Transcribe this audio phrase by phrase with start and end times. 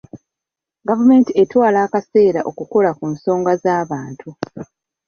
[0.87, 4.29] Gavumenti etwala akaseera okukola ku nsonga z'abantu.